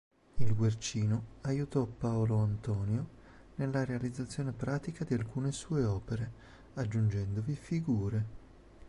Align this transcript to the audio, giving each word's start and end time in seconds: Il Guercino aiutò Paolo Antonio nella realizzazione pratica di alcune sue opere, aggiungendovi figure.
Il 0.37 0.55
Guercino 0.55 1.23
aiutò 1.41 1.85
Paolo 1.85 2.39
Antonio 2.39 3.07
nella 3.57 3.85
realizzazione 3.85 4.51
pratica 4.51 5.05
di 5.05 5.13
alcune 5.13 5.51
sue 5.51 5.83
opere, 5.83 6.31
aggiungendovi 6.73 7.55
figure. 7.55 8.25